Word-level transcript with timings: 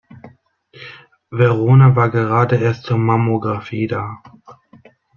Verona 1.31 1.95
war 1.95 2.09
gerade 2.09 2.55
erst 2.55 2.85
zur 2.85 2.97
Mammographie 2.97 3.85
da. 3.85 4.23